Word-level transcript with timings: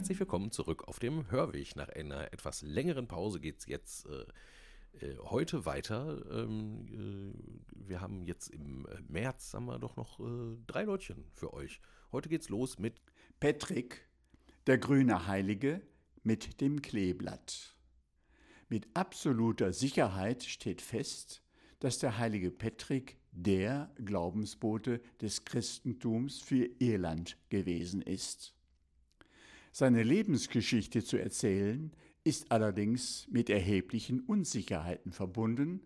herzlich 0.00 0.18
willkommen 0.18 0.50
zurück 0.50 0.88
auf 0.88 0.98
dem 0.98 1.30
Hörweg. 1.30 1.76
Nach 1.76 1.90
einer 1.90 2.32
etwas 2.32 2.62
längeren 2.62 3.06
Pause 3.06 3.38
geht 3.38 3.58
es 3.58 3.66
jetzt 3.66 4.06
äh, 4.06 5.04
äh, 5.06 5.18
heute 5.18 5.66
weiter. 5.66 6.24
Ähm, 6.30 7.34
äh, 7.36 7.86
wir 7.86 8.00
haben 8.00 8.24
jetzt 8.24 8.48
im 8.48 8.86
äh, 8.86 8.98
März, 9.08 9.52
haben 9.52 9.66
wir 9.66 9.78
doch 9.78 9.96
noch 9.96 10.18
äh, 10.18 10.56
drei 10.66 10.84
Leutchen 10.84 11.26
für 11.34 11.52
euch. 11.52 11.82
Heute 12.12 12.30
geht's 12.30 12.48
los 12.48 12.78
mit 12.78 13.02
Patrick, 13.40 14.08
der 14.66 14.78
grüne 14.78 15.26
Heilige 15.26 15.82
mit 16.22 16.62
dem 16.62 16.80
Kleeblatt. 16.80 17.76
Mit 18.70 18.88
absoluter 18.94 19.74
Sicherheit 19.74 20.44
steht 20.44 20.80
fest, 20.80 21.42
dass 21.78 21.98
der 21.98 22.16
heilige 22.16 22.50
Patrick 22.50 23.18
der 23.32 23.92
Glaubensbote 23.96 25.02
des 25.20 25.44
Christentums 25.44 26.40
für 26.40 26.70
Irland 26.78 27.36
gewesen 27.50 28.00
ist. 28.00 28.54
Seine 29.72 30.02
Lebensgeschichte 30.02 31.04
zu 31.04 31.16
erzählen, 31.16 31.92
ist 32.24 32.50
allerdings 32.52 33.26
mit 33.30 33.48
erheblichen 33.48 34.20
Unsicherheiten 34.20 35.12
verbunden, 35.12 35.82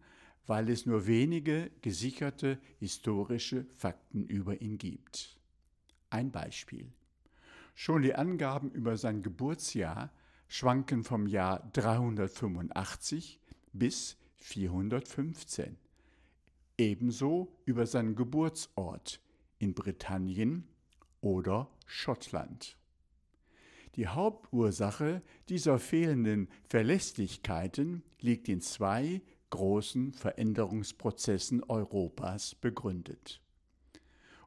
weil 0.47 0.69
es 0.69 0.87
nur 0.87 1.07
wenige 1.07 1.71
gesicherte 1.83 2.59
historische 2.79 3.67
Fakten 3.77 4.25
über 4.27 4.61
ihn 4.61 4.79
gibt. 4.79 5.39
Ein 6.11 6.31
Beispiel. 6.31 6.93
Schon 7.75 8.03
die 8.03 8.15
Angaben 8.15 8.71
über 8.71 8.97
sein 8.97 9.23
Geburtsjahr 9.23 10.13
schwanken 10.49 11.03
vom 11.03 11.27
Jahr 11.27 11.71
385 11.73 13.41
bis 13.73 14.17
415. 14.37 15.77
Ebenso 16.77 17.57
über 17.65 17.87
seinen 17.87 18.15
Geburtsort 18.15 19.21
in 19.59 19.75
Britannien 19.75 20.69
oder 21.21 21.71
Schottland. 21.87 22.77
Die 23.97 24.09
Hauptursache 24.09 25.23
dieser 25.49 25.79
fehlenden 25.79 26.49
Verlässlichkeiten 26.69 28.03
liegt 28.21 28.49
in 28.49 28.61
zwei 28.61 29.23
großen 29.51 30.13
Veränderungsprozessen 30.15 31.63
Europas 31.65 32.57
begründet. 32.57 33.41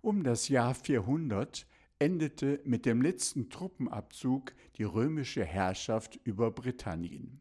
Um 0.02 0.24
das 0.24 0.50
Jahr 0.50 0.76
400 0.76 1.66
endete 2.00 2.60
mit 2.66 2.86
dem 2.86 3.02
letzten 3.02 3.50
Truppenabzug 3.50 4.54
die 4.76 4.84
römische 4.84 5.46
Herrschaft 5.46 6.20
über 6.24 6.52
Britannien. 6.52 7.40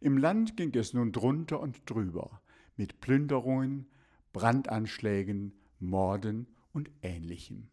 Im 0.00 0.18
Land 0.18 0.56
ging 0.56 0.74
es 0.74 0.92
nun 0.92 1.12
drunter 1.12 1.60
und 1.60 1.88
drüber, 1.88 2.42
mit 2.76 3.00
Plünderungen, 3.00 3.86
Brandanschlägen, 4.32 5.54
Morden 5.78 6.48
und 6.72 6.90
ähnlichem. 7.02 7.68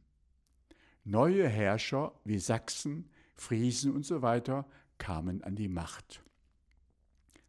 Neue 1.03 1.47
Herrscher 1.49 2.13
wie 2.23 2.37
Sachsen, 2.37 3.09
Friesen 3.35 3.95
usw. 3.95 4.41
So 4.45 4.65
kamen 4.97 5.43
an 5.43 5.55
die 5.55 5.67
Macht. 5.67 6.23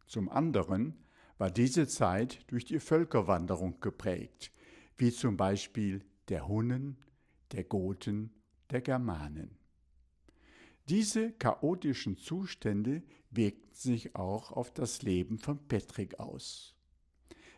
Zum 0.07 0.29
anderen 0.29 0.97
war 1.37 1.51
diese 1.51 1.87
Zeit 1.87 2.39
durch 2.47 2.65
die 2.65 2.79
Völkerwanderung 2.79 3.79
geprägt, 3.79 4.51
wie 4.97 5.11
zum 5.11 5.37
Beispiel 5.37 6.03
der 6.29 6.47
Hunnen, 6.47 6.97
der 7.51 7.63
Goten, 7.63 8.31
der 8.69 8.81
Germanen. 8.81 9.57
Diese 10.89 11.31
chaotischen 11.31 12.17
Zustände 12.17 13.03
wirkten 13.29 13.73
sich 13.73 14.15
auch 14.15 14.51
auf 14.51 14.71
das 14.73 15.01
Leben 15.01 15.37
von 15.37 15.67
Patrick 15.67 16.19
aus. 16.19 16.75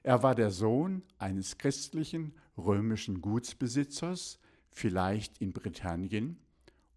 Er 0.04 0.22
war 0.22 0.36
der 0.36 0.52
Sohn 0.52 1.02
eines 1.18 1.58
christlichen 1.58 2.36
römischen 2.58 3.22
Gutsbesitzers, 3.22 4.40
vielleicht 4.70 5.40
in 5.40 5.54
Britannien 5.54 6.38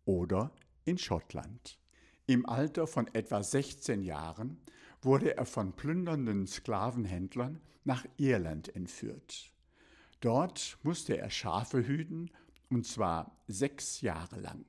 oder 0.05 0.53
in 0.89 0.97
Schottland. 0.97 1.79
Im 2.27 2.49
Alter 2.49 2.87
von 2.87 3.13
etwa 3.15 3.43
16 3.43 4.03
Jahren 4.03 4.59
wurde 5.03 5.37
er 5.37 5.45
von 5.45 5.75
plündernden 5.75 6.47
Sklavenhändlern 6.47 7.61
nach 7.85 8.07
Irland 8.17 8.75
entführt. 8.75 9.53
Dort 10.21 10.79
musste 10.83 11.19
er 11.19 11.31
Schafe 11.31 11.87
hüten 11.87 12.31
und 12.71 12.87
zwar 12.87 13.37
sechs 13.47 14.01
Jahre 14.01 14.41
lang. 14.41 14.67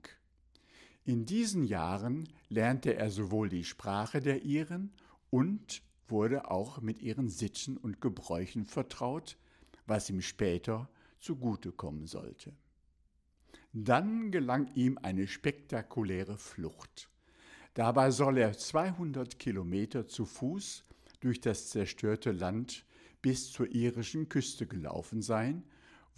In 1.06 1.26
diesen 1.26 1.64
Jahren 1.64 2.28
lernte 2.50 2.96
er 2.96 3.10
sowohl 3.10 3.48
die 3.48 3.64
Sprache 3.64 4.20
der 4.20 4.44
Iren 4.44 4.94
und 5.30 5.82
wurde 6.08 6.52
auch 6.52 6.82
mit 6.82 7.00
ihren 7.00 7.30
Sitten 7.30 7.78
und 7.78 8.02
Gebräuchen 8.02 8.66
vertraut, 8.66 9.38
was 9.88 10.10
ihm 10.10 10.22
später 10.22 10.90
zugutekommen 11.20 12.08
sollte. 12.08 12.54
Dann 13.74 14.32
gelang 14.32 14.74
ihm 14.76 14.98
eine 15.02 15.28
spektakuläre 15.28 16.38
Flucht. 16.38 17.10
Dabei 17.74 18.12
soll 18.12 18.38
er 18.40 18.58
200 18.58 19.40
Kilometer 19.40 20.08
zu 20.08 20.26
Fuß 20.26 20.84
durch 21.20 21.40
das 21.40 21.70
zerstörte 21.70 22.32
Land 22.32 22.86
bis 23.22 23.52
zur 23.52 23.68
irischen 23.68 24.30
Küste 24.30 24.66
gelaufen 24.66 25.22
sein 25.22 25.64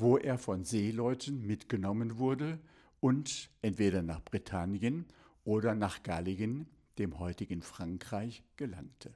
wo 0.01 0.17
er 0.17 0.39
von 0.39 0.65
Seeleuten 0.65 1.45
mitgenommen 1.45 2.17
wurde 2.17 2.59
und 2.99 3.49
entweder 3.61 4.01
nach 4.01 4.23
Britannien 4.23 5.05
oder 5.43 5.75
nach 5.75 6.01
Gallien, 6.01 6.67
dem 6.97 7.19
heutigen 7.19 7.61
Frankreich, 7.61 8.43
gelangte. 8.57 9.13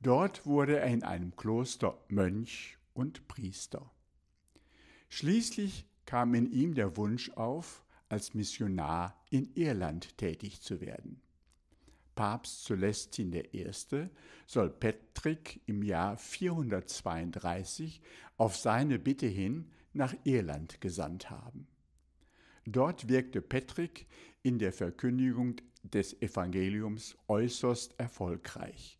Dort 0.00 0.46
wurde 0.46 0.78
er 0.78 0.88
in 0.88 1.04
einem 1.04 1.34
Kloster 1.36 1.96
Mönch 2.08 2.76
und 2.92 3.26
Priester. 3.28 3.90
Schließlich 5.08 5.86
kam 6.08 6.32
in 6.32 6.50
ihm 6.50 6.72
der 6.72 6.96
Wunsch 6.96 7.28
auf, 7.32 7.84
als 8.08 8.32
Missionar 8.32 9.22
in 9.28 9.52
Irland 9.54 10.16
tätig 10.16 10.62
zu 10.62 10.80
werden. 10.80 11.20
Papst 12.14 12.64
Celestin 12.64 13.34
I. 13.34 13.70
soll 14.46 14.70
Patrick 14.70 15.60
im 15.66 15.82
Jahr 15.82 16.16
432 16.16 18.00
auf 18.38 18.56
seine 18.56 18.98
Bitte 18.98 19.26
hin 19.26 19.70
nach 19.92 20.14
Irland 20.24 20.80
gesandt 20.80 21.28
haben. 21.28 21.66
Dort 22.64 23.10
wirkte 23.10 23.42
Patrick 23.42 24.06
in 24.42 24.58
der 24.58 24.72
Verkündigung 24.72 25.56
des 25.82 26.22
Evangeliums 26.22 27.18
äußerst 27.28 28.00
erfolgreich, 28.00 28.98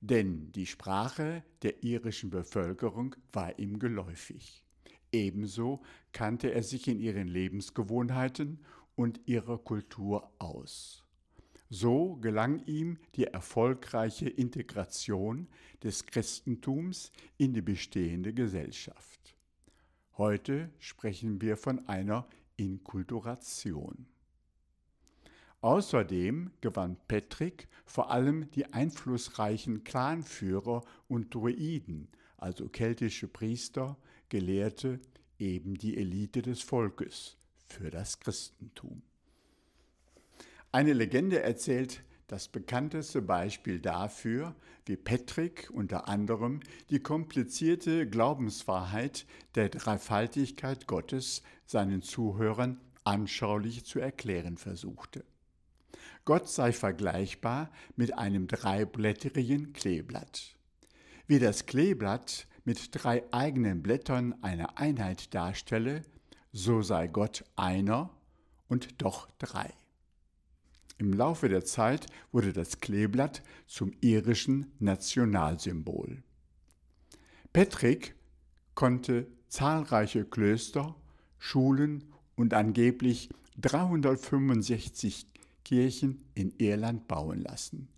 denn 0.00 0.50
die 0.50 0.66
Sprache 0.66 1.44
der 1.62 1.84
irischen 1.84 2.30
Bevölkerung 2.30 3.14
war 3.32 3.56
ihm 3.60 3.78
geläufig. 3.78 4.64
Ebenso 5.12 5.82
kannte 6.12 6.52
er 6.52 6.62
sich 6.62 6.88
in 6.88 7.00
ihren 7.00 7.28
Lebensgewohnheiten 7.28 8.60
und 8.94 9.20
ihrer 9.26 9.58
Kultur 9.58 10.30
aus. 10.38 11.04
So 11.70 12.16
gelang 12.16 12.64
ihm 12.66 12.98
die 13.14 13.24
erfolgreiche 13.24 14.28
Integration 14.28 15.48
des 15.82 16.06
Christentums 16.06 17.12
in 17.36 17.52
die 17.52 17.60
bestehende 17.60 18.32
Gesellschaft. 18.32 19.36
Heute 20.16 20.70
sprechen 20.78 21.40
wir 21.40 21.56
von 21.56 21.86
einer 21.86 22.26
Inkulturation. 22.56 24.06
Außerdem 25.60 26.50
gewann 26.60 26.96
Patrick 27.06 27.68
vor 27.84 28.10
allem 28.10 28.50
die 28.52 28.72
einflussreichen 28.72 29.84
Clanführer 29.84 30.84
und 31.08 31.34
Druiden, 31.34 32.08
also 32.36 32.68
keltische 32.68 33.28
Priester, 33.28 33.98
Gelehrte, 34.28 35.00
eben 35.38 35.74
die 35.74 35.96
Elite 35.96 36.42
des 36.42 36.62
Volkes, 36.62 37.36
für 37.66 37.90
das 37.90 38.20
Christentum. 38.20 39.02
Eine 40.72 40.92
Legende 40.92 41.42
erzählt 41.42 42.02
das 42.26 42.48
bekannteste 42.48 43.22
Beispiel 43.22 43.80
dafür, 43.80 44.54
wie 44.84 44.96
Patrick 44.96 45.70
unter 45.72 46.08
anderem 46.08 46.60
die 46.90 47.00
komplizierte 47.00 48.06
Glaubenswahrheit 48.06 49.26
der 49.54 49.70
Dreifaltigkeit 49.70 50.86
Gottes 50.86 51.42
seinen 51.64 52.02
Zuhörern 52.02 52.80
anschaulich 53.04 53.86
zu 53.86 53.98
erklären 53.98 54.58
versuchte. 54.58 55.24
Gott 56.26 56.50
sei 56.50 56.72
vergleichbar 56.72 57.70
mit 57.96 58.18
einem 58.18 58.46
dreiblättrigen 58.46 59.72
Kleeblatt. 59.72 60.54
Wie 61.26 61.38
das 61.38 61.64
Kleeblatt 61.64 62.46
mit 62.68 62.90
drei 63.02 63.22
eigenen 63.32 63.82
Blättern 63.82 64.34
eine 64.42 64.76
Einheit 64.76 65.32
darstelle, 65.32 66.02
so 66.52 66.82
sei 66.82 67.06
Gott 67.06 67.46
einer 67.56 68.10
und 68.68 69.00
doch 69.00 69.26
drei. 69.38 69.72
Im 70.98 71.14
Laufe 71.14 71.48
der 71.48 71.64
Zeit 71.64 72.08
wurde 72.30 72.52
das 72.52 72.80
Kleeblatt 72.80 73.42
zum 73.66 73.94
irischen 74.02 74.70
Nationalsymbol. 74.80 76.22
Patrick 77.54 78.14
konnte 78.74 79.28
zahlreiche 79.48 80.26
Klöster, 80.26 80.94
Schulen 81.38 82.12
und 82.36 82.52
angeblich 82.52 83.30
365 83.62 85.26
Kirchen 85.64 86.22
in 86.34 86.52
Irland 86.58 87.08
bauen 87.08 87.40
lassen. 87.40 87.88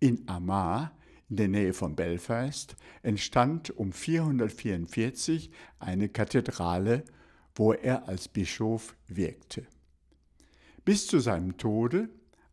In 0.00 0.26
Armagh, 0.26 0.92
in 1.28 1.36
der 1.36 1.48
Nähe 1.48 1.72
von 1.72 1.96
Belfast, 1.96 2.76
entstand 3.02 3.70
um 3.70 3.92
444 3.92 5.50
eine 5.78 6.08
Kathedrale, 6.08 7.04
wo 7.54 7.72
er 7.72 8.08
als 8.08 8.28
Bischof 8.28 8.96
wirkte. 9.08 9.66
Bis 10.84 11.06
zu 11.06 11.18
seinem 11.18 11.56
Tode 11.56 12.08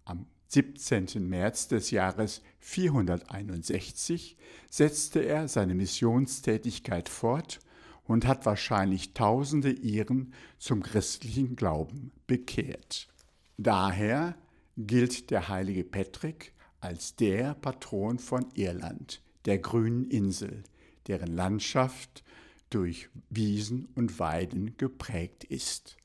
Am 0.06 0.26
17. 0.48 1.28
März 1.28 1.68
des 1.68 1.92
Jahres 1.92 2.42
461 2.60 4.38
setzte 4.70 5.20
er 5.20 5.48
seine 5.48 5.76
Missionstätigkeit 5.76 7.10
fort 7.10 7.60
und 8.06 8.28
hat 8.28 8.46
wahrscheinlich 8.46 9.14
tausende 9.14 9.72
Iren 9.72 10.34
zum 10.58 10.84
christlichen 10.84 11.56
Glauben 11.56 12.12
bekehrt. 12.28 13.08
Daher 13.58 14.36
gilt 14.78 15.30
der 15.30 15.48
heilige 15.48 15.84
Patrick 15.84 16.54
als 16.84 17.16
der 17.16 17.54
Patron 17.54 18.20
von 18.20 18.46
Irland, 18.56 19.22
der 19.46 19.58
grünen 19.58 20.04
Insel, 20.10 20.64
deren 21.08 21.34
Landschaft 21.34 22.24
durch 22.70 23.10
Wiesen 23.30 23.88
und 23.96 24.20
Weiden 24.20 24.76
geprägt 24.78 25.46
ist. 25.46 25.96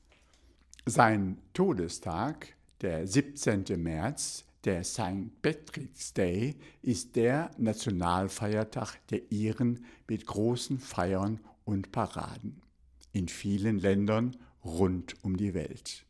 Sein 0.85 1.37
Todestag, 1.53 2.55
der 2.81 3.05
17. 3.05 3.65
März, 3.75 4.45
der 4.63 4.85
St. 4.85 5.41
Patrick's 5.41 6.13
Day, 6.13 6.55
ist 6.81 7.15
der 7.17 7.51
Nationalfeiertag 7.57 8.95
der 9.09 9.31
Iren 9.31 9.85
mit 10.07 10.25
großen 10.25 10.79
Feiern 10.79 11.41
und 11.65 11.91
Paraden 11.91 12.61
in 13.11 13.27
vielen 13.27 13.79
Ländern 13.79 14.37
rund 14.63 15.15
um 15.23 15.35
die 15.35 15.53
Welt. 15.53 16.05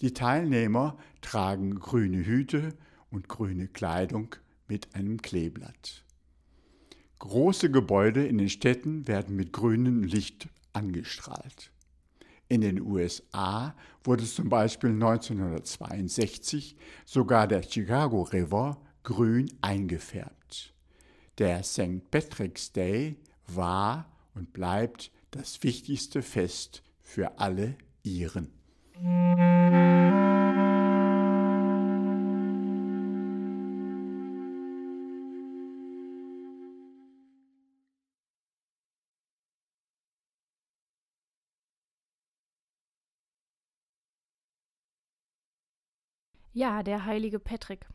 Die 0.00 0.12
Teilnehmer 0.12 0.96
tragen 1.20 1.78
grüne 1.78 2.24
Hüte 2.24 2.74
und 3.12 3.28
grüne 3.28 3.68
Kleidung 3.68 4.34
mit 4.66 4.94
einem 4.94 5.22
Kleeblatt. 5.22 6.04
Große 7.18 7.70
Gebäude 7.70 8.26
in 8.26 8.38
den 8.38 8.48
Städten 8.48 9.06
werden 9.06 9.36
mit 9.36 9.52
grünem 9.52 10.02
Licht 10.02 10.48
angestrahlt. 10.72 11.70
In 12.48 12.62
den 12.62 12.80
USA 12.82 13.76
wurde 14.02 14.24
zum 14.24 14.48
Beispiel 14.48 14.90
1962 14.90 16.76
sogar 17.04 17.46
der 17.46 17.62
Chicago 17.62 18.22
River 18.22 18.80
grün 19.04 19.50
eingefärbt. 19.62 20.74
Der 21.38 21.62
St. 21.62 22.10
Patrick's 22.10 22.72
Day 22.72 23.16
war 23.46 24.10
und 24.34 24.52
bleibt 24.52 25.10
das 25.30 25.62
wichtigste 25.62 26.22
Fest 26.22 26.82
für 27.00 27.38
alle 27.38 27.76
Iren. 28.02 28.50
Ja, 46.54 46.82
der 46.82 47.06
heilige 47.06 47.38
Patrick. 47.38 47.86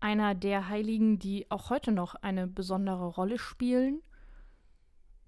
Einer 0.00 0.34
der 0.34 0.68
Heiligen, 0.68 1.20
die 1.20 1.48
auch 1.48 1.70
heute 1.70 1.92
noch 1.92 2.16
eine 2.16 2.48
besondere 2.48 3.06
Rolle 3.06 3.38
spielen. 3.38 4.02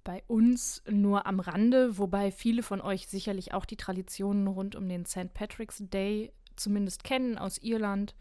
Bei 0.02 0.25
uns 0.26 0.82
nur 0.90 1.26
am 1.26 1.38
Rande, 1.38 1.99
wobei 1.99 2.32
viele 2.32 2.64
von 2.64 2.81
euch 2.81 3.06
sicherlich 3.06 3.54
auch 3.54 3.64
die 3.64 3.76
Traditionen 3.76 4.49
rund 4.49 4.75
um 4.75 4.88
den 4.88 5.06
St. 5.06 5.32
Patrick's 5.32 5.78
Day 5.78 6.32
zumindest 6.56 7.04
kennen 7.04 7.38
aus 7.38 7.58
Irland. 7.58 8.16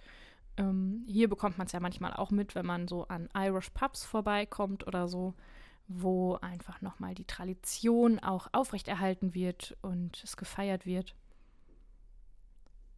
Ähm, 0.57 1.03
hier 1.07 1.27
bekommt 1.27 1.57
man 1.57 1.65
es 1.65 1.73
ja 1.73 1.79
manchmal 1.79 2.13
auch 2.13 2.29
mit, 2.29 2.53
wenn 2.53 2.67
man 2.67 2.87
so 2.87 3.07
an 3.07 3.29
Irish 3.35 3.71
Pubs 3.71 4.03
vorbeikommt 4.03 4.85
oder 4.85 5.07
so, 5.07 5.33
wo 5.87 6.35
einfach 6.35 6.81
nochmal 6.81 7.15
die 7.15 7.25
Tradition 7.25 8.19
auch 8.19 8.47
aufrechterhalten 8.51 9.33
wird 9.33 9.75
und 9.81 10.23
es 10.23 10.37
gefeiert 10.37 10.85
wird 10.85 11.15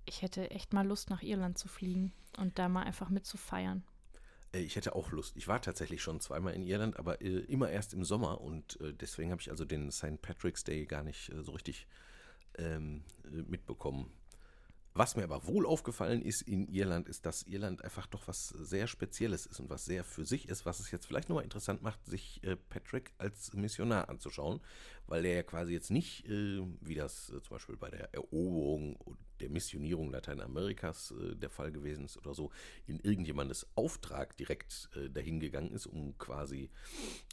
ich 0.06 0.22
hätte 0.22 0.52
echt 0.52 0.74
mal 0.74 0.86
Lust, 0.86 1.10
nach 1.10 1.22
Irland 1.22 1.58
zu 1.58 1.68
fliegen 1.68 2.14
und 2.38 2.60
da 2.60 2.70
mal 2.70 2.84
einfach 2.84 3.10
mitzufeiern. 3.10 3.84
Äh, 4.54 4.60
ich 4.60 4.76
hätte 4.76 4.96
auch 4.96 5.12
Lust. 5.12 5.36
Ich 5.38 5.48
war 5.48 5.62
tatsächlich 5.62 6.02
schon 6.02 6.20
zweimal 6.20 6.54
in 6.54 6.64
Irland, 6.64 6.98
aber 6.98 7.22
äh, 7.22 7.40
immer 7.40 7.70
erst 7.70 7.94
im 7.94 8.04
Sommer 8.04 8.42
und 8.42 8.80
äh, 8.82 8.94
deswegen 8.94 9.32
habe 9.32 9.42
ich 9.42 9.50
also 9.50 9.66
den 9.66 9.92
St. 9.92 10.22
Patrick's 10.22 10.64
Day 10.64 10.86
gar 10.86 11.04
nicht 11.04 11.30
äh, 11.30 11.44
so 11.44 11.52
richtig 11.52 11.88
ähm, 12.58 13.04
äh, 13.26 13.42
mitbekommen. 13.44 14.12
Was 14.95 15.16
mir 15.16 15.24
aber 15.24 15.48
wohl 15.48 15.66
aufgefallen 15.66 16.22
ist 16.22 16.44
in 16.44 16.68
Irland, 16.68 17.10
ist, 17.10 17.25
dass 17.25 17.44
Irland 17.44 17.84
einfach 17.84 18.06
doch 18.06 18.28
was 18.28 18.50
sehr 18.50 18.86
Spezielles 18.86 19.48
ist 19.48 19.60
und 19.60 19.72
was 19.72 19.86
sehr 19.86 20.04
für 20.04 20.24
sich 20.24 20.48
ist, 20.48 20.68
was 20.68 20.80
es 20.80 20.92
jetzt 20.92 21.07
vielleicht 21.07 21.30
nochmal 21.30 21.44
interessant 21.44 21.81
macht, 21.81 22.06
sich 22.06 22.44
äh, 22.44 22.56
Patrick 22.56 23.12
als 23.18 23.54
Missionar 23.54 24.07
anzuschauen, 24.10 24.62
weil 25.07 25.25
er 25.25 25.34
ja 25.38 25.44
quasi 25.44 25.74
jetzt 25.74 25.90
nicht, 25.90 26.28
äh, 26.28 26.62
wie 26.81 26.94
das 26.94 27.30
äh, 27.30 27.42
zum 27.42 27.56
Beispiel 27.56 27.75
bei 27.75 27.90
der 27.90 28.13
Eroberung 28.13 28.95
und 28.98 29.18
der 29.40 29.50
Missionierung 29.50 30.12
Lateinamerikas 30.12 31.13
der 31.18 31.50
Fall 31.50 31.72
gewesen 31.72 32.06
ist 32.06 32.16
oder 32.18 32.34
so, 32.34 32.51
in 32.86 33.00
irgendjemandes 33.00 33.68
Auftrag 33.75 34.38
direkt 34.38 34.90
dahin 35.12 35.42
gegangen 35.42 35.74
ist, 35.74 35.86
um 35.86 36.18
quasi 36.18 36.69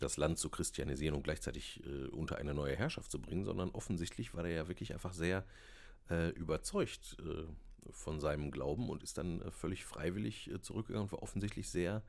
das 0.00 0.16
Land 0.16 0.38
zu 0.38 0.48
christianisieren 0.48 1.14
und 1.14 1.22
gleichzeitig 1.22 1.84
unter 2.10 2.38
eine 2.38 2.52
neue 2.52 2.74
Herrschaft 2.74 3.12
zu 3.12 3.20
bringen, 3.20 3.44
sondern 3.44 3.70
offensichtlich 3.70 4.34
war 4.34 4.44
er 4.44 4.50
ja 4.50 4.68
wirklich 4.68 4.92
einfach 4.92 5.12
sehr 5.12 5.44
äh, 6.08 6.30
überzeugt 6.30 7.16
äh, 7.20 7.44
von 7.92 8.20
seinem 8.20 8.50
Glauben 8.50 8.88
und 8.88 9.02
ist 9.02 9.18
dann 9.18 9.42
äh, 9.42 9.50
völlig 9.50 9.84
freiwillig 9.84 10.50
äh, 10.50 10.60
zurückgegangen 10.60 11.04
und 11.04 11.12
war 11.12 11.22
offensichtlich 11.22 11.68
sehr 11.68 12.02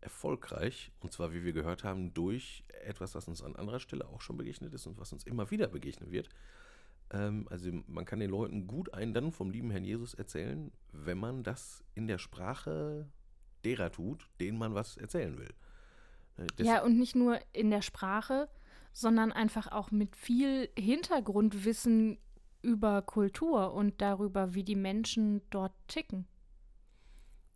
erfolgreich. 0.00 0.92
Und 1.00 1.12
zwar, 1.12 1.32
wie 1.32 1.44
wir 1.44 1.52
gehört 1.52 1.84
haben, 1.84 2.14
durch 2.14 2.64
etwas, 2.84 3.14
was 3.14 3.28
uns 3.28 3.42
an 3.42 3.56
anderer 3.56 3.80
Stelle 3.80 4.06
auch 4.06 4.20
schon 4.20 4.36
begegnet 4.36 4.72
ist 4.74 4.86
und 4.86 4.98
was 4.98 5.12
uns 5.12 5.24
immer 5.24 5.50
wieder 5.50 5.68
begegnen 5.68 6.10
wird. 6.10 6.28
Ähm, 7.10 7.46
also 7.50 7.70
man 7.86 8.04
kann 8.04 8.20
den 8.20 8.30
Leuten 8.30 8.66
gut 8.66 8.92
einen 8.94 9.14
dann 9.14 9.32
vom 9.32 9.50
lieben 9.50 9.70
Herrn 9.70 9.84
Jesus 9.84 10.14
erzählen, 10.14 10.72
wenn 10.92 11.18
man 11.18 11.42
das 11.42 11.84
in 11.94 12.06
der 12.06 12.18
Sprache 12.18 13.08
derer 13.64 13.90
tut, 13.90 14.28
denen 14.40 14.58
man 14.58 14.74
was 14.74 14.96
erzählen 14.96 15.38
will. 15.38 15.54
Äh, 16.38 16.62
ja, 16.62 16.82
und 16.82 16.98
nicht 16.98 17.16
nur 17.16 17.38
in 17.52 17.70
der 17.70 17.82
Sprache, 17.82 18.48
sondern 18.92 19.32
einfach 19.32 19.72
auch 19.72 19.90
mit 19.90 20.16
viel 20.16 20.68
Hintergrundwissen 20.78 22.18
über 22.66 23.00
Kultur 23.02 23.72
und 23.72 24.02
darüber, 24.02 24.54
wie 24.54 24.64
die 24.64 24.74
Menschen 24.74 25.40
dort 25.50 25.72
ticken. 25.86 26.26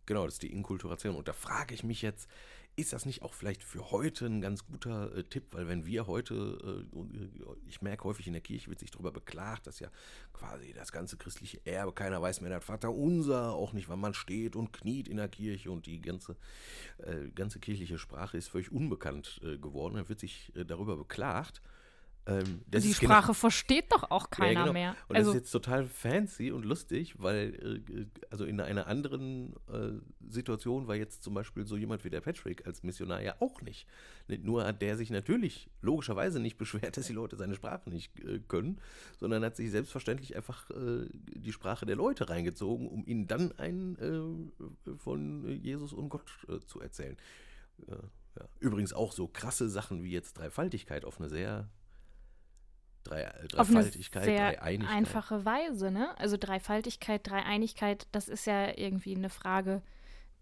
Genau, 0.05 0.25
das 0.25 0.35
ist 0.35 0.43
die 0.43 0.51
Inkulturation. 0.51 1.15
Und 1.15 1.27
da 1.27 1.33
frage 1.33 1.73
ich 1.73 1.83
mich 1.83 2.01
jetzt, 2.01 2.29
ist 2.77 2.93
das 2.93 3.05
nicht 3.05 3.21
auch 3.21 3.33
vielleicht 3.33 3.63
für 3.63 3.91
heute 3.91 4.25
ein 4.25 4.39
ganz 4.39 4.65
guter 4.65 5.13
äh, 5.15 5.23
Tipp? 5.25 5.47
Weil 5.51 5.67
wenn 5.67 5.85
wir 5.85 6.07
heute, 6.07 6.85
äh, 6.93 7.67
ich 7.67 7.81
merke 7.81 8.05
häufig 8.05 8.27
in 8.27 8.33
der 8.33 8.41
Kirche, 8.41 8.69
wird 8.69 8.79
sich 8.79 8.91
darüber 8.91 9.11
beklagt, 9.11 9.67
dass 9.67 9.79
ja 9.79 9.89
quasi 10.31 10.71
das 10.73 10.93
ganze 10.93 11.17
christliche 11.17 11.65
Erbe, 11.65 11.91
keiner 11.91 12.21
weiß 12.21 12.39
mehr, 12.39 12.49
das 12.49 12.63
Vater 12.63 12.93
unser, 12.93 13.53
auch 13.53 13.73
nicht, 13.73 13.89
wann 13.89 13.99
man 13.99 14.13
steht 14.13 14.55
und 14.55 14.71
kniet 14.71 15.09
in 15.09 15.17
der 15.17 15.27
Kirche 15.27 15.69
und 15.69 15.85
die 15.85 16.01
ganze, 16.01 16.37
äh, 16.99 17.29
ganze 17.35 17.59
kirchliche 17.59 17.97
Sprache 17.97 18.37
ist 18.37 18.47
völlig 18.47 18.71
unbekannt 18.71 19.41
äh, 19.43 19.57
geworden. 19.57 19.95
Dann 19.95 20.07
wird 20.07 20.21
sich 20.21 20.55
äh, 20.55 20.63
darüber 20.63 20.95
beklagt. 20.95 21.61
Ähm, 22.27 22.61
die 22.67 22.93
Sprache 22.93 23.27
genau, 23.27 23.33
versteht 23.33 23.91
doch 23.91 24.11
auch 24.11 24.29
keiner 24.29 24.51
ja, 24.51 24.61
genau. 24.61 24.73
mehr. 24.73 24.95
Und 25.07 25.15
also, 25.15 25.31
das 25.31 25.37
ist 25.37 25.41
jetzt 25.41 25.51
total 25.51 25.87
fancy 25.87 26.51
und 26.51 26.65
lustig, 26.65 27.15
weil 27.17 27.83
äh, 27.89 28.05
also 28.29 28.45
in 28.45 28.61
einer 28.61 28.85
anderen 28.85 29.55
äh, 29.67 29.93
Situation 30.29 30.87
war 30.87 30.95
jetzt 30.95 31.23
zum 31.23 31.33
Beispiel 31.33 31.65
so 31.65 31.77
jemand 31.77 32.03
wie 32.03 32.11
der 32.11 32.21
Patrick 32.21 32.67
als 32.67 32.83
Missionar 32.83 33.21
ja 33.21 33.35
auch 33.39 33.61
nicht. 33.61 33.87
Nur 34.27 34.65
hat 34.65 34.83
der 34.83 34.97
sich 34.97 35.09
natürlich 35.09 35.71
logischerweise 35.81 36.39
nicht 36.39 36.57
beschwert, 36.59 36.95
dass 36.95 37.07
die 37.07 37.13
Leute 37.13 37.37
seine 37.37 37.55
Sprache 37.55 37.89
nicht 37.89 38.19
äh, 38.19 38.39
können, 38.47 38.79
sondern 39.19 39.43
hat 39.43 39.55
sich 39.55 39.71
selbstverständlich 39.71 40.35
einfach 40.35 40.69
äh, 40.69 41.07
die 41.11 41.51
Sprache 41.51 41.87
der 41.87 41.95
Leute 41.95 42.29
reingezogen, 42.29 42.87
um 42.87 43.03
ihnen 43.07 43.25
dann 43.25 43.51
einen 43.57 44.51
äh, 44.85 44.95
von 44.97 45.47
Jesus 45.63 45.91
und 45.91 46.09
Gott 46.09 46.29
zu 46.67 46.81
erzählen. 46.81 47.17
Ja. 47.87 47.97
Übrigens 48.59 48.93
auch 48.93 49.11
so 49.11 49.27
krasse 49.27 49.69
Sachen 49.69 50.03
wie 50.03 50.11
jetzt 50.11 50.37
Dreifaltigkeit 50.37 51.03
auf 51.03 51.19
eine 51.19 51.29
sehr 51.29 51.69
Drei, 53.03 53.21
äh, 53.23 53.47
Dreifaltigkeit, 53.47 54.23
Auf 54.23 54.27
eine 54.27 54.37
sehr 54.37 54.53
Dreieinigkeit. 54.53 54.95
einfache 54.95 55.45
Weise, 55.45 55.91
ne? 55.91 56.17
Also 56.19 56.37
Dreifaltigkeit, 56.37 57.27
Dreieinigkeit, 57.27 58.07
das 58.11 58.29
ist 58.29 58.45
ja 58.45 58.77
irgendwie 58.77 59.15
eine 59.15 59.29
Frage, 59.29 59.81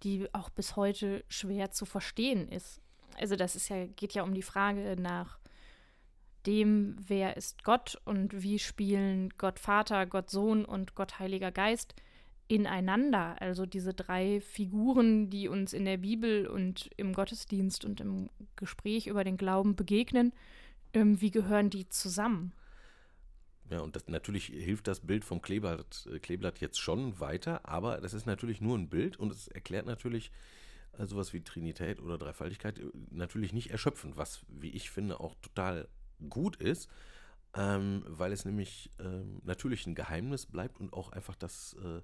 die 0.04 0.28
auch 0.34 0.50
bis 0.50 0.76
heute 0.76 1.24
schwer 1.28 1.72
zu 1.72 1.86
verstehen 1.86 2.50
ist. 2.50 2.82
Also 3.20 3.36
das 3.36 3.56
ist 3.56 3.70
ja, 3.70 3.86
geht 3.86 4.14
ja 4.14 4.24
um 4.24 4.34
die 4.34 4.42
Frage 4.42 4.96
nach 5.00 5.40
dem, 6.46 6.96
wer 7.06 7.36
ist 7.38 7.64
Gott 7.64 8.00
und 8.06 8.42
wie 8.42 8.60
spielen 8.60 9.30
Gott 9.38 9.60
Vater, 9.60 10.06
Gott 10.06 10.30
Sohn 10.30 10.64
und 10.66 10.96
Gott 10.96 11.20
Heiliger 11.20 11.52
Geist 11.52 11.96
ineinander. 12.48 13.36
Also 13.40 13.66
diese 13.66 13.94
drei 13.94 14.42
Figuren, 14.42 15.30
die 15.30 15.48
uns 15.48 15.74
in 15.74 15.86
der 15.86 15.98
Bibel 15.98 16.48
und 16.48 16.90
im 16.98 17.14
Gottesdienst 17.14 17.86
und 17.86 18.00
im 18.02 18.30
Gespräch 18.56 19.08
über 19.08 19.24
den 19.24 19.38
Glauben 19.38 19.76
begegnen 19.76 20.34
wie 20.94 21.32
gehören 21.32 21.70
die 21.70 21.88
zusammen? 21.90 22.54
Ja, 23.70 23.82
und 23.82 23.96
das, 23.96 24.08
natürlich 24.08 24.46
hilft 24.46 24.88
das 24.88 25.02
Bild 25.02 25.24
vom 25.24 25.42
Kleeblatt, 25.42 26.08
äh, 26.12 26.20
Kleeblatt 26.20 26.60
jetzt 26.60 26.80
schon 26.80 27.20
weiter, 27.20 27.68
aber 27.68 28.02
das 28.02 28.14
ist 28.14 28.26
natürlich 28.26 28.62
nur 28.62 28.78
ein 28.78 28.90
Bild 28.90 29.18
und 29.18 29.32
es 29.32 29.48
erklärt 29.48 29.86
natürlich 29.86 30.32
äh, 30.98 31.06
sowas 31.06 31.34
wie 31.34 31.42
Trinität 31.42 32.00
oder 32.00 32.18
Dreifaltigkeit 32.18 32.80
äh, 32.80 32.90
natürlich 33.12 33.54
nicht 33.54 33.70
erschöpfend, 33.70 34.18
was, 34.18 34.42
wie 34.48 34.72
ich 34.72 34.90
finde, 34.90 35.20
auch 35.20 35.36
total 35.42 35.88
gut 36.30 36.56
ist, 36.56 36.90
ähm, 37.54 38.04
weil 38.08 38.32
es 38.32 38.44
nämlich 38.44 38.90
ähm, 39.00 39.40
natürlich 39.44 39.86
ein 39.86 39.96
Geheimnis 39.96 40.48
bleibt 40.48 40.80
und 40.80 40.94
auch 40.94 41.12
einfach 41.12 41.36
das, 41.36 41.76
äh, 41.84 42.02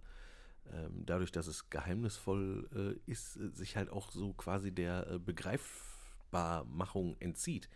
ähm, 0.74 1.04
dadurch, 1.06 1.32
dass 1.32 1.48
es 1.48 1.70
geheimnisvoll 1.70 2.98
äh, 3.08 3.12
ist, 3.12 3.34
sich 3.34 3.76
halt 3.76 3.90
auch 3.90 4.12
so 4.12 4.34
quasi 4.34 4.72
der 4.72 5.08
äh, 5.08 5.20
Begreifbarmachung 5.20 7.18
entzieht. 7.20 7.70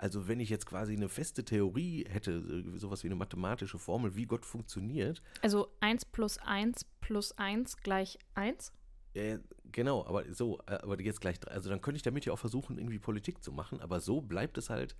Also 0.00 0.28
wenn 0.28 0.40
ich 0.40 0.48
jetzt 0.48 0.64
quasi 0.64 0.94
eine 0.94 1.10
feste 1.10 1.44
Theorie 1.44 2.06
hätte, 2.08 2.32
äh, 2.32 2.78
sowas 2.78 3.04
wie 3.04 3.08
eine 3.08 3.16
mathematische 3.16 3.78
Formel, 3.78 4.16
wie 4.16 4.24
Gott 4.24 4.46
funktioniert. 4.46 5.22
Also 5.42 5.68
1 5.80 6.06
plus 6.06 6.38
1 6.38 6.86
plus 7.02 7.36
1 7.36 7.76
gleich 7.76 8.18
1? 8.34 8.72
Ja, 9.12 9.38
genau, 9.70 10.06
aber 10.06 10.24
so, 10.32 10.58
äh, 10.66 10.76
aber 10.76 10.98
jetzt 11.02 11.20
gleich, 11.20 11.36
also 11.46 11.68
dann 11.68 11.82
könnte 11.82 11.96
ich 11.96 12.02
damit 12.02 12.24
ja 12.24 12.32
auch 12.32 12.38
versuchen, 12.38 12.78
irgendwie 12.78 12.98
Politik 12.98 13.44
zu 13.44 13.52
machen, 13.52 13.82
aber 13.82 14.00
so 14.00 14.22
bleibt 14.22 14.56
es 14.56 14.70
halt, 14.70 14.96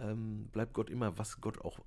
ähm, 0.00 0.48
bleibt 0.50 0.74
Gott 0.74 0.90
immer, 0.90 1.16
was 1.16 1.40
Gott 1.40 1.60
auch 1.60 1.78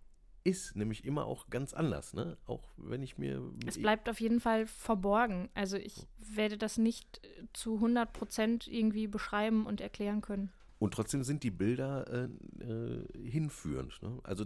ist, 0.46 0.78
nämlich 0.78 1.04
immer 1.04 1.26
auch 1.26 1.50
ganz 1.50 1.74
anders, 1.74 2.14
ne? 2.14 2.38
Auch 2.46 2.64
wenn 2.78 3.04
ich 3.04 3.18
mir. 3.18 3.52
Es 3.66 3.78
bleibt 3.78 4.08
auf 4.08 4.22
jeden 4.22 4.40
Fall 4.40 4.66
verborgen. 4.66 5.50
Also 5.54 5.76
ich 5.76 6.08
werde 6.18 6.58
das 6.58 6.78
nicht 6.78 7.20
äh, 7.26 7.44
zu 7.52 7.76
100 7.76 8.14
Prozent 8.14 8.66
irgendwie 8.66 9.08
beschreiben 9.08 9.66
und 9.66 9.82
erklären 9.82 10.22
können. 10.22 10.54
Und 10.80 10.94
trotzdem 10.94 11.24
sind 11.24 11.44
die 11.44 11.52
Bilder 11.52 12.08
äh, 12.08 12.64
äh, 12.64 13.30
hinführend, 13.30 14.02
ne? 14.02 14.20
Also. 14.24 14.46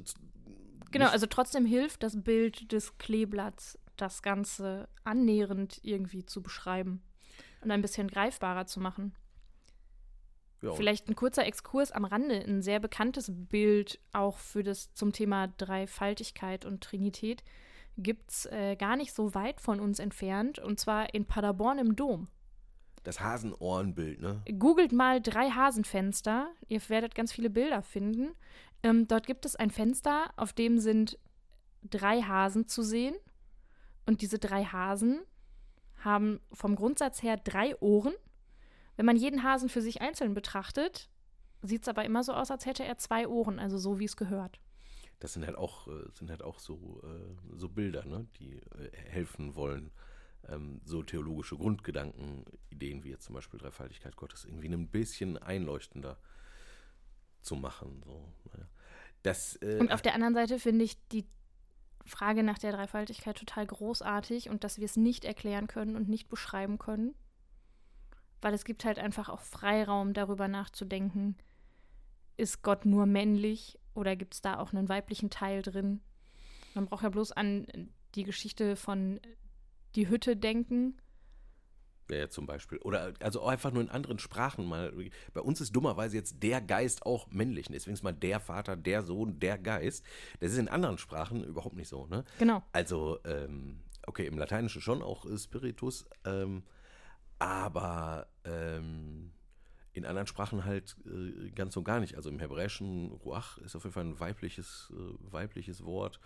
Genau, 0.91 1.07
also 1.07 1.25
trotzdem 1.25 1.65
hilft 1.65 2.03
das 2.03 2.21
Bild 2.21 2.71
des 2.71 2.97
Kleeblatts, 2.97 3.79
das 3.97 4.21
Ganze 4.21 4.87
annähernd 5.03 5.79
irgendwie 5.83 6.25
zu 6.25 6.43
beschreiben 6.43 7.01
und 7.61 7.71
ein 7.71 7.81
bisschen 7.81 8.07
greifbarer 8.07 8.65
zu 8.67 8.79
machen. 8.79 9.15
Ja. 10.61 10.73
Vielleicht 10.73 11.09
ein 11.09 11.15
kurzer 11.15 11.45
Exkurs 11.45 11.91
am 11.91 12.05
Rande, 12.05 12.35
ein 12.35 12.61
sehr 12.61 12.79
bekanntes 12.79 13.31
Bild 13.33 13.99
auch 14.11 14.37
für 14.37 14.63
das 14.63 14.93
zum 14.93 15.11
Thema 15.11 15.47
Dreifaltigkeit 15.47 16.65
und 16.65 16.81
Trinität 16.81 17.43
gibt 17.97 18.31
es 18.31 18.45
äh, 18.47 18.75
gar 18.75 18.95
nicht 18.95 19.13
so 19.13 19.35
weit 19.35 19.61
von 19.61 19.79
uns 19.79 19.99
entfernt, 19.99 20.59
und 20.59 20.79
zwar 20.79 21.13
in 21.13 21.25
Paderborn 21.25 21.79
im 21.79 21.95
Dom. 21.95 22.27
Das 23.03 23.19
Hasenohrenbild, 23.19 24.22
ne? 24.22 24.41
Googelt 24.57 24.91
mal 24.91 25.22
drei 25.22 25.50
Hasenfenster, 25.50 26.50
ihr 26.67 26.81
werdet 26.89 27.15
ganz 27.15 27.33
viele 27.33 27.50
Bilder 27.50 27.81
finden. 27.81 28.31
Ähm, 28.81 29.07
dort 29.07 29.27
gibt 29.27 29.45
es 29.45 29.55
ein 29.55 29.72
Fenster, 29.72 30.31
auf 30.38 30.53
dem 30.53 30.79
sind 30.79 31.17
drei 31.83 32.22
Hasen 32.22 32.67
zu 32.67 32.81
sehen. 32.81 33.15
Und 34.05 34.22
diese 34.22 34.39
drei 34.39 34.65
Hasen 34.65 35.22
haben 35.98 36.39
vom 36.51 36.75
Grundsatz 36.75 37.24
her 37.24 37.38
drei 37.38 37.77
Ohren 37.79 38.13
wenn 38.95 39.05
man 39.05 39.15
jeden 39.15 39.43
Hasen 39.43 39.69
für 39.69 39.81
sich 39.81 40.01
einzeln 40.01 40.33
betrachtet, 40.33 41.10
sieht 41.62 41.83
es 41.83 41.88
aber 41.88 42.05
immer 42.05 42.24
so 42.24 42.33
aus, 42.33 42.51
als 42.51 42.65
hätte 42.65 42.83
er 42.83 42.98
zwei 42.98 43.27
Ohren, 43.27 43.60
also 43.60 43.77
so 43.77 44.00
wie 44.00 44.05
es 44.05 44.17
gehört. 44.17 44.60
Das 45.19 45.33
sind 45.33 45.45
halt 45.45 45.57
auch, 45.57 45.88
äh, 45.88 46.05
sind 46.13 46.29
halt 46.29 46.43
auch 46.43 46.60
so, 46.60 47.01
äh, 47.03 47.57
so 47.57 47.69
Bilder, 47.69 48.05
ne, 48.05 48.27
die 48.39 48.57
äh, 48.57 48.91
helfen 49.07 49.55
wollen, 49.55 49.91
ähm, 50.50 50.81
so 50.83 51.03
theologische 51.03 51.57
Grundgedanken, 51.57 52.45
Ideen 52.69 53.03
wie 53.03 53.09
jetzt 53.09 53.25
zum 53.25 53.35
Beispiel 53.35 53.59
Dreifaltigkeit 53.59 54.15
Gottes 54.15 54.45
irgendwie 54.45 54.69
ein 54.69 54.88
bisschen 54.88 55.38
einleuchtender 55.38 56.17
zu 57.41 57.55
machen. 57.55 58.01
So. 58.05 58.33
Das, 59.21 59.55
äh, 59.62 59.77
und 59.79 59.91
auf 59.91 60.01
der 60.01 60.15
anderen 60.15 60.33
Seite 60.33 60.59
finde 60.59 60.85
ich 60.85 60.97
die 61.09 61.25
Frage 62.05 62.43
nach 62.43 62.59
der 62.59 62.73
Dreifaltigkeit 62.73 63.38
total 63.38 63.65
großartig 63.65 64.50
und 64.50 64.63
dass 64.63 64.77
wir 64.77 64.85
es 64.85 64.97
nicht 64.97 65.23
erklären 65.23 65.67
können 65.67 65.95
und 65.95 66.09
nicht 66.09 66.27
beschreiben 66.27 66.77
können 66.77 67.15
weil 68.43 68.53
es 68.53 68.65
gibt 68.65 68.85
halt 68.85 69.00
einfach 69.00 69.29
auch 69.29 69.41
Freiraum 69.41 70.13
darüber 70.13 70.47
nachzudenken, 70.47 71.38
ist 72.35 72.62
Gott 72.62 72.85
nur 72.85 73.05
männlich 73.05 73.79
oder 73.93 74.15
gibt 74.15 74.33
es 74.33 74.41
da 74.41 74.59
auch 74.59 74.73
einen 74.73 74.89
weiblichen 74.89 75.29
Teil 75.29 75.62
drin? 75.62 76.01
Man 76.73 76.85
braucht 76.85 77.03
ja 77.03 77.09
bloß 77.09 77.31
an 77.31 77.67
die 78.15 78.23
Geschichte 78.23 78.75
von 78.75 79.19
die 79.95 80.09
Hütte 80.09 80.35
denken. 80.35 80.97
Ja, 82.09 82.29
zum 82.29 82.45
Beispiel. 82.45 82.79
Oder 82.79 83.13
also 83.21 83.45
einfach 83.45 83.71
nur 83.71 83.81
in 83.81 83.89
anderen 83.89 84.19
Sprachen 84.19 84.65
mal. 84.65 84.93
Bei 85.33 85.41
uns 85.41 85.62
ist 85.62 85.75
dummerweise 85.75 86.17
jetzt 86.17 86.43
der 86.43 86.62
Geist 86.62 87.05
auch 87.05 87.27
männlich. 87.31 87.67
Deswegen 87.71 87.93
ist 87.93 88.03
mal 88.03 88.13
der 88.13 88.39
Vater, 88.39 88.75
der 88.75 89.03
Sohn, 89.03 89.39
der 89.39 89.57
Geist. 89.57 90.05
Das 90.39 90.51
ist 90.51 90.57
in 90.57 90.67
anderen 90.67 90.97
Sprachen 90.97 91.43
überhaupt 91.43 91.75
nicht 91.75 91.88
so, 91.88 92.05
ne? 92.07 92.25
Genau. 92.39 92.62
Also, 92.73 93.19
ähm, 93.23 93.79
okay, 94.05 94.27
im 94.27 94.38
Lateinischen 94.38 94.81
schon 94.81 95.01
auch 95.01 95.25
Spiritus. 95.38 96.05
Ähm, 96.25 96.63
aber 97.39 98.27
ähm, 98.43 99.31
in 99.93 100.05
anderen 100.05 100.27
Sprachen 100.27 100.65
halt 100.65 100.97
äh, 101.05 101.51
ganz 101.51 101.77
und 101.77 101.83
gar 101.83 102.00
nicht. 102.00 102.15
Also 102.15 102.29
im 102.29 102.39
Hebräischen 102.39 103.12
Ruach 103.12 103.57
ist 103.59 103.75
auf 103.75 103.83
jeden 103.83 103.93
Fall 103.93 104.05
ein 104.05 104.19
weibliches, 104.19 104.91
äh, 104.93 105.31
weibliches 105.31 105.83
Wort. 105.85 106.19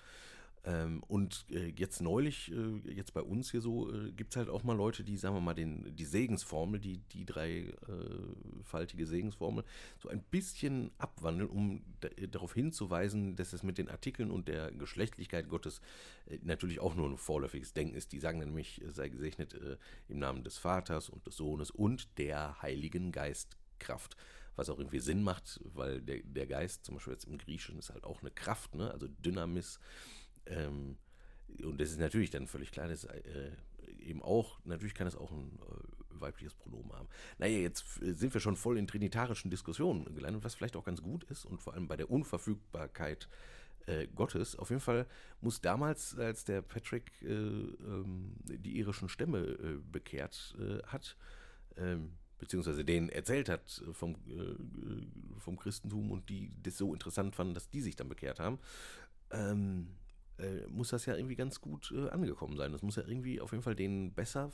Ähm, 0.67 1.01
und 1.07 1.45
äh, 1.49 1.71
jetzt 1.77 2.01
neulich, 2.01 2.51
äh, 2.51 2.91
jetzt 2.91 3.13
bei 3.13 3.21
uns 3.21 3.51
hier 3.51 3.61
so, 3.61 3.89
äh, 3.89 4.11
gibt 4.11 4.33
es 4.33 4.37
halt 4.37 4.49
auch 4.49 4.63
mal 4.63 4.75
Leute, 4.75 5.05
die, 5.05 5.15
sagen 5.15 5.33
wir 5.33 5.39
mal, 5.39 5.53
den, 5.53 5.95
die 5.95 6.03
Segensformel, 6.03 6.81
die, 6.81 6.97
die 7.13 7.25
dreifaltige 7.25 9.03
äh, 9.03 9.05
Segensformel, 9.05 9.63
so 9.97 10.09
ein 10.09 10.21
bisschen 10.21 10.91
abwandeln, 10.97 11.49
um 11.49 11.85
darauf 12.31 12.53
hinzuweisen, 12.53 13.37
dass 13.37 13.53
es 13.53 13.63
mit 13.63 13.77
den 13.77 13.87
Artikeln 13.87 14.29
und 14.29 14.49
der 14.49 14.73
Geschlechtlichkeit 14.73 15.47
Gottes 15.47 15.79
äh, 16.25 16.37
natürlich 16.43 16.81
auch 16.81 16.95
nur 16.95 17.09
ein 17.09 17.17
vorläufiges 17.17 17.71
Denken 17.71 17.95
ist. 17.95 18.11
Die 18.11 18.19
sagen 18.19 18.39
nämlich, 18.39 18.81
sei 18.89 19.07
gesegnet 19.07 19.53
äh, 19.53 19.77
im 20.09 20.19
Namen 20.19 20.43
des 20.43 20.57
Vaters 20.57 21.07
und 21.07 21.25
des 21.25 21.37
Sohnes 21.37 21.71
und 21.71 22.17
der 22.17 22.61
Heiligen 22.61 23.13
Geistkraft 23.13 24.17
was 24.57 24.71
auch 24.71 24.79
irgendwie 24.79 24.97
Sinn 24.97 25.21
macht, 25.21 25.61
weil 25.63 26.01
der, 26.01 26.23
der 26.23 26.47
Geist, 26.47 26.83
zum 26.83 26.95
Beispiel 26.95 27.13
jetzt 27.13 27.25
im 27.25 27.37
Griechischen, 27.37 27.77
ist 27.77 27.91
halt 27.91 28.03
auch 28.03 28.21
eine 28.21 28.31
Kraft, 28.31 28.73
ne? 28.73 28.89
also 28.89 29.07
Dynamis, 29.07 29.79
ähm, 30.49 30.97
und 31.63 31.79
das 31.79 31.91
ist 31.91 31.99
natürlich 31.99 32.29
dann 32.29 32.47
völlig 32.47 32.71
dass 32.71 33.05
äh, 33.05 33.51
eben 33.99 34.21
auch, 34.21 34.59
natürlich 34.65 34.95
kann 34.95 35.07
es 35.07 35.15
auch 35.15 35.31
ein 35.31 35.59
äh, 35.61 36.21
weibliches 36.21 36.55
Pronomen 36.55 36.93
haben. 36.93 37.07
Naja, 37.37 37.59
jetzt 37.59 37.85
sind 37.99 38.33
wir 38.33 38.41
schon 38.41 38.55
voll 38.55 38.77
in 38.77 38.87
trinitarischen 38.87 39.51
Diskussionen 39.51 40.15
gelandet, 40.15 40.43
was 40.43 40.55
vielleicht 40.55 40.75
auch 40.75 40.83
ganz 40.83 41.01
gut 41.01 41.23
ist 41.25 41.45
und 41.45 41.61
vor 41.61 41.73
allem 41.73 41.87
bei 41.87 41.97
der 41.97 42.09
Unverfügbarkeit 42.09 43.27
äh, 43.85 44.07
Gottes. 44.07 44.55
Auf 44.57 44.69
jeden 44.69 44.81
Fall 44.81 45.05
muss 45.41 45.61
damals, 45.61 46.17
als 46.17 46.43
der 46.43 46.61
Patrick 46.61 47.11
äh, 47.21 47.27
ähm, 47.27 48.35
die 48.43 48.77
irischen 48.77 49.09
Stämme 49.09 49.39
äh, 49.39 49.77
bekehrt 49.91 50.55
äh, 50.59 50.83
hat, 50.87 51.15
ähm, 51.77 52.13
beziehungsweise 52.39 52.85
denen 52.85 53.09
erzählt 53.09 53.49
hat 53.49 53.83
vom, 53.93 54.15
vom 55.39 55.57
Christentum 55.57 56.11
und 56.11 56.29
die 56.29 56.51
das 56.61 56.77
so 56.77 56.93
interessant 56.93 57.35
fanden, 57.35 57.55
dass 57.55 57.71
die 57.71 57.81
sich 57.81 57.95
dann 57.95 58.09
bekehrt 58.09 58.39
haben, 58.39 58.59
ähm, 59.31 59.87
äh, 60.39 60.67
muss 60.67 60.89
das 60.89 61.05
ja 61.05 61.15
irgendwie 61.15 61.35
ganz 61.35 61.61
gut 61.61 61.91
äh, 61.95 62.09
angekommen 62.09 62.57
sein. 62.57 62.71
Das 62.71 62.81
muss 62.81 62.95
ja 62.95 63.03
irgendwie 63.05 63.41
auf 63.41 63.51
jeden 63.51 63.63
Fall 63.63 63.75
denen 63.75 64.13
besser 64.13 64.51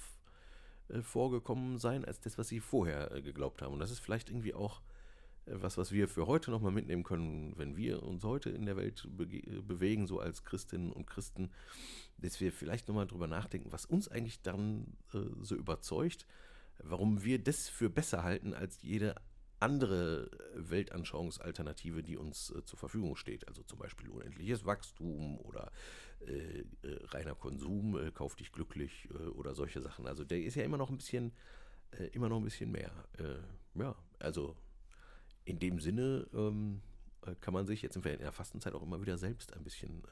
äh, 0.89 1.01
vorgekommen 1.01 1.77
sein, 1.77 2.05
als 2.05 2.19
das, 2.19 2.37
was 2.37 2.47
sie 2.47 2.59
vorher 2.59 3.11
äh, 3.11 3.21
geglaubt 3.21 3.61
haben. 3.61 3.73
Und 3.73 3.79
das 3.79 3.91
ist 3.91 3.99
vielleicht 3.99 4.29
irgendwie 4.29 4.53
auch 4.53 4.81
äh, 5.45 5.51
was, 5.55 5.77
was 5.77 5.91
wir 5.91 6.07
für 6.07 6.27
heute 6.27 6.51
nochmal 6.51 6.71
mitnehmen 6.71 7.03
können, 7.03 7.53
wenn 7.57 7.77
wir 7.77 8.03
uns 8.03 8.23
heute 8.23 8.49
in 8.49 8.65
der 8.65 8.77
Welt 8.77 9.07
be 9.09 9.41
bewegen, 9.61 10.07
so 10.07 10.19
als 10.19 10.43
Christinnen 10.43 10.91
und 10.91 11.07
Christen, 11.07 11.51
dass 12.17 12.39
wir 12.39 12.51
vielleicht 12.51 12.87
nochmal 12.87 13.07
drüber 13.07 13.27
nachdenken, 13.27 13.71
was 13.71 13.85
uns 13.85 14.07
eigentlich 14.07 14.41
dann 14.41 14.97
so 15.41 15.55
überzeugt, 15.55 16.25
warum 16.79 17.23
wir 17.23 17.39
das 17.39 17.69
für 17.69 17.89
besser 17.89 18.23
halten 18.23 18.53
als 18.53 18.81
jede 18.81 19.15
andere 19.63 20.29
Weltanschauungsalternative, 20.55 22.03
die 22.03 22.17
uns 22.17 22.51
äh, 22.51 22.63
zur 22.65 22.77
Verfügung 22.77 23.15
steht. 23.15 23.47
Also 23.47 23.63
zum 23.63 23.79
Beispiel 23.79 24.09
unendliches 24.09 24.65
Wachstum 24.65 25.39
oder 25.39 25.71
äh, 26.27 26.59
äh, 26.59 26.65
reiner 27.05 27.33
Konsum, 27.33 27.97
äh, 27.97 28.11
kauf 28.11 28.35
dich 28.35 28.51
glücklich 28.51 29.09
äh, 29.11 29.27
oder 29.29 29.55
solche 29.55 29.81
Sachen. 29.81 30.05
Also 30.05 30.25
der 30.25 30.43
ist 30.43 30.55
ja 30.55 30.63
immer 30.63 30.77
noch 30.77 30.89
ein 30.89 30.97
bisschen, 30.97 31.31
äh, 31.91 32.07
immer 32.07 32.29
noch 32.29 32.37
ein 32.37 32.43
bisschen 32.43 32.71
mehr. 32.71 32.91
ja, 33.75 33.95
also 34.19 34.55
in 35.45 35.59
dem 35.59 35.79
Sinne 35.79 36.27
ähm, 36.33 36.81
kann 37.39 37.53
man 37.53 37.65
sich, 37.65 37.81
jetzt 37.81 37.95
in 37.95 38.01
der 38.01 38.31
Fastenzeit 38.31 38.73
auch 38.73 38.83
immer 38.83 39.01
wieder 39.01 39.17
selbst 39.17 39.53
ein 39.53 39.63
bisschen 39.63 40.03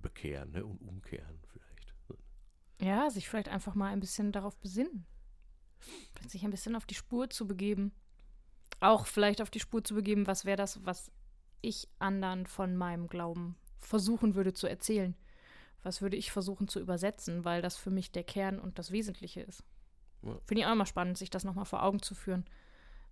bekehren 0.00 0.52
ne, 0.52 0.64
und 0.64 0.80
umkehren 0.80 1.38
vielleicht. 1.48 1.94
Ja, 2.80 3.10
sich 3.10 3.28
vielleicht 3.28 3.48
einfach 3.48 3.74
mal 3.74 3.92
ein 3.92 4.00
bisschen 4.00 4.32
darauf 4.32 4.56
besinnen. 4.58 5.06
Sich 6.26 6.44
ein 6.44 6.50
bisschen 6.50 6.76
auf 6.76 6.86
die 6.86 6.94
Spur 6.94 7.30
zu 7.30 7.46
begeben 7.46 7.92
auch 8.80 9.06
vielleicht 9.06 9.40
auf 9.40 9.50
die 9.50 9.60
Spur 9.60 9.82
zu 9.82 9.94
begeben, 9.94 10.26
was 10.26 10.44
wäre 10.44 10.56
das, 10.56 10.84
was 10.84 11.10
ich 11.62 11.88
anderen 11.98 12.46
von 12.46 12.76
meinem 12.76 13.08
Glauben 13.08 13.56
versuchen 13.78 14.34
würde 14.34 14.52
zu 14.52 14.66
erzählen. 14.66 15.14
Was 15.82 16.02
würde 16.02 16.16
ich 16.16 16.32
versuchen 16.32 16.68
zu 16.68 16.80
übersetzen, 16.80 17.44
weil 17.44 17.62
das 17.62 17.76
für 17.76 17.90
mich 17.90 18.10
der 18.10 18.24
Kern 18.24 18.58
und 18.58 18.78
das 18.78 18.90
Wesentliche 18.90 19.40
ist. 19.40 19.62
Ja. 20.22 20.36
Finde 20.44 20.62
ich 20.62 20.66
auch 20.66 20.72
immer 20.72 20.86
spannend, 20.86 21.16
sich 21.16 21.30
das 21.30 21.44
nochmal 21.44 21.64
vor 21.64 21.82
Augen 21.82 22.02
zu 22.02 22.14
führen. 22.14 22.44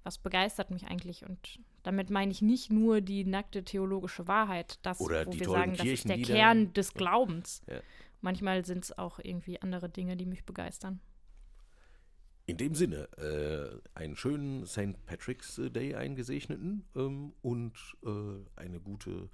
Was 0.03 0.19
begeistert 0.19 0.71
mich 0.71 0.87
eigentlich? 0.87 1.25
Und 1.25 1.61
damit 1.83 2.11
meine 2.11 2.31
ich 2.31 2.43
nicht 2.43 2.71
nur 2.71 3.01
die 3.01 3.25
nackte 3.25 3.65
theologische 3.65 4.27
Wahrheit, 4.29 4.79
das, 4.83 5.01
Oder 5.01 5.27
wo 5.27 5.33
wir 5.33 5.49
sagen, 5.49 5.77
das 5.77 5.87
ist 5.87 6.09
der 6.09 6.21
Kern 6.21 6.73
des 6.73 6.95
Glaubens. 6.95 7.63
Ja. 7.69 7.81
Manchmal 8.21 8.65
sind 8.65 8.85
es 8.85 8.99
auch 8.99 9.19
irgendwie 9.19 9.61
andere 9.63 9.89
Dinge, 9.89 10.17
die 10.17 10.27
mich 10.27 10.45
begeistern. 10.45 11.01
In 12.47 12.59
dem 12.59 12.75
Sinne, 12.75 13.09
äh, 13.17 13.99
einen 13.99 14.17
schönen 14.17 14.67
St. 14.67 15.07
Patrick's 15.07 15.59
Day 15.71 15.95
eingesegneten 15.95 16.85
ähm, 16.95 17.33
und 17.41 17.73
äh, 18.05 18.61
eine 18.61 18.81
gute 18.81 19.31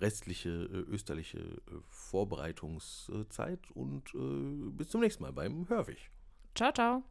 restliche 0.00 0.48
äh, 0.48 0.90
österliche 0.90 1.38
äh, 1.38 1.80
Vorbereitungszeit 1.88 3.70
und 3.72 4.12
äh, 4.14 4.70
bis 4.72 4.88
zum 4.88 5.00
nächsten 5.00 5.22
Mal 5.22 5.32
beim 5.32 5.68
Hörwig. 5.68 6.10
Ciao, 6.54 6.72
ciao. 6.72 7.04